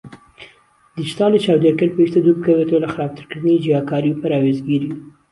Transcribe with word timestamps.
دیجیتاڵی 0.95 1.43
چاودێرکەر 1.45 1.89
پێویستە 1.93 2.19
دووربکەوێتەوە 2.23 2.83
لە 2.83 2.89
خراپترکردنی 2.93 3.61
جیاکاری 3.63 4.11
و 4.13 4.19
پەراوێزگیری؛ 4.21 4.91